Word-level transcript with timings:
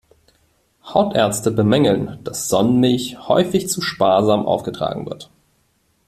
Hautärzte 0.83 1.51
bemängeln, 1.51 2.17
dass 2.23 2.47
Sonnenmilch 2.49 3.27
häufig 3.27 3.69
zu 3.69 3.81
sparsam 3.81 4.47
aufgetragen 4.47 5.05
wird. 5.05 5.29